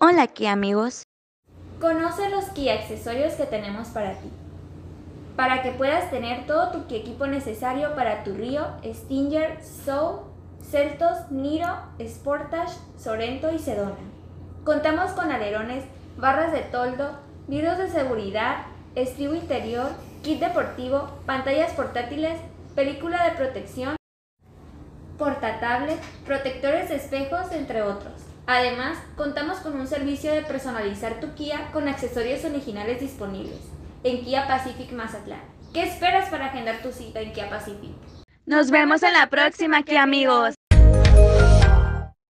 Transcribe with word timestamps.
Hola 0.00 0.28
Kia 0.28 0.52
amigos. 0.52 1.02
Conoce 1.80 2.28
los 2.30 2.44
Kia 2.50 2.74
accesorios 2.74 3.34
que 3.34 3.46
tenemos 3.46 3.88
para 3.88 4.12
ti. 4.12 4.30
Para 5.34 5.60
que 5.64 5.72
puedas 5.72 6.08
tener 6.08 6.46
todo 6.46 6.70
tu 6.70 6.94
equipo 6.94 7.26
necesario 7.26 7.96
para 7.96 8.22
tu 8.22 8.32
Río, 8.32 8.64
Stinger, 8.84 9.60
Soul, 9.60 10.20
Celtos, 10.62 11.32
Niro, 11.32 11.80
Sportage, 12.00 12.78
Sorento 12.96 13.50
y 13.50 13.58
Sedona. 13.58 13.96
Contamos 14.62 15.10
con 15.14 15.32
alerones, 15.32 15.82
barras 16.16 16.52
de 16.52 16.60
toldo, 16.60 17.18
vidrios 17.48 17.78
de 17.78 17.90
seguridad, 17.90 18.66
estribo 18.94 19.34
interior, 19.34 19.90
kit 20.22 20.38
deportivo, 20.38 21.08
pantallas 21.26 21.72
portátiles, 21.72 22.38
película 22.76 23.24
de 23.24 23.32
protección, 23.32 23.96
portatablet, 25.18 26.00
protectores 26.24 26.88
de 26.88 26.94
espejos, 26.94 27.50
entre 27.50 27.82
otros. 27.82 28.27
Además, 28.48 28.96
contamos 29.14 29.58
con 29.58 29.78
un 29.78 29.86
servicio 29.86 30.32
de 30.32 30.40
personalizar 30.40 31.20
tu 31.20 31.34
Kia 31.34 31.70
con 31.70 31.86
accesorios 31.86 32.42
originales 32.46 32.98
disponibles 32.98 33.60
en 34.04 34.24
Kia 34.24 34.48
Pacific 34.48 34.90
Mazatlán. 34.92 35.42
¿Qué 35.74 35.82
esperas 35.82 36.30
para 36.30 36.46
agendar 36.46 36.80
tu 36.80 36.90
cita 36.90 37.20
en 37.20 37.34
Kia 37.34 37.50
Pacific? 37.50 37.90
Nos 38.46 38.70
vemos 38.70 39.02
en 39.02 39.12
la 39.12 39.28
próxima, 39.28 39.82
Kia 39.82 40.02
amigos. 40.02 40.57